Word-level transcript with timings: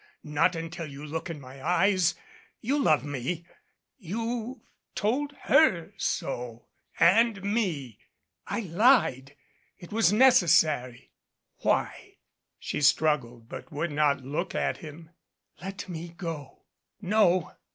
Not 0.23 0.55
until 0.55 0.87
you 0.87 1.05
look 1.05 1.29
in 1.29 1.39
my 1.39 1.61
eyes. 1.63 2.15
You 2.59 2.81
love 2.81 3.03
me. 3.05 3.45
You've 3.99 4.57
told 4.95 5.33
her 5.41 5.93
so 5.95 6.65
and 6.99 7.43
me" 7.43 7.99
"I 8.57 8.61
lied. 8.61 9.35
It 9.77 9.91
was 9.91 10.11
necessary" 10.11 11.11
"Why?" 11.61 12.15
She 12.57 12.81
struggled, 12.81 13.47
but 13.47 13.71
would 13.71 13.91
not 13.91 14.21
look 14.23 14.55
at 14.55 14.77
him. 14.77 15.11
"Let 15.61 15.87
me 15.87 16.09
go." 16.17 16.63
"No. 16.99 17.51